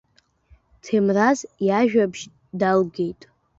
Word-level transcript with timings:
Ҭемраз 0.83 1.39
иажәабжь 1.67 2.23
даалгеит. 2.59 3.21